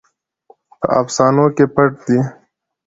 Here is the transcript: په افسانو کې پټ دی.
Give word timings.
په 0.79 0.87
افسانو 1.01 1.45
کې 1.55 1.65
پټ 1.73 1.91
دی. 2.05 2.19